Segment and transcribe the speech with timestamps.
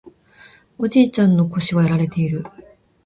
[0.79, 2.43] おじいちゃんの腰はやられている